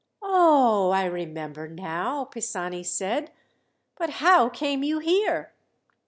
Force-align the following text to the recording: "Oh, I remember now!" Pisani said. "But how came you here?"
"Oh, 0.23 0.89
I 0.89 1.05
remember 1.05 1.67
now!" 1.67 2.23
Pisani 2.25 2.81
said. 2.81 3.29
"But 3.97 4.09
how 4.25 4.49
came 4.49 4.81
you 4.81 4.97
here?" 4.97 5.53